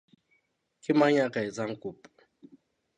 Ke 0.83 0.91
mang 0.99 1.13
ya 1.17 1.25
ka 1.33 1.39
etsang 1.47 1.73
kopo? 1.81 2.07